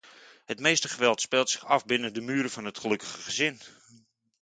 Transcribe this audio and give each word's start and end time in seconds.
Het 0.45 0.59
meeste 0.59 0.87
geweld 0.89 1.21
speelt 1.21 1.49
zich 1.49 1.65
af 1.65 1.85
binnen 1.85 2.13
de 2.13 2.21
muren 2.21 2.49
van 2.49 2.65
het 2.65 2.77
gelukkige 2.77 3.21
gezin. 3.21 3.59